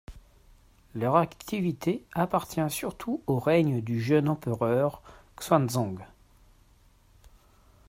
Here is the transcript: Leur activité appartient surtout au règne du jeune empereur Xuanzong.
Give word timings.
Leur 0.95 1.15
activité 1.17 2.03
appartient 2.13 2.71
surtout 2.71 3.21
au 3.27 3.37
règne 3.37 3.81
du 3.83 4.01
jeune 4.01 4.29
empereur 4.29 5.03
Xuanzong. 5.37 5.99